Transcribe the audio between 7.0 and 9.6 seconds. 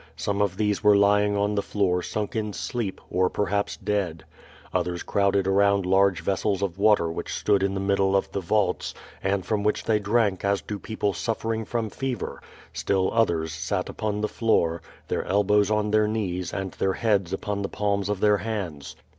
whicli stood in the middle of the vaults, and